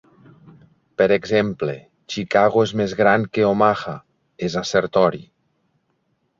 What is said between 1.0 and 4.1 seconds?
Per exemple, "Chicago és més gran que Omaha"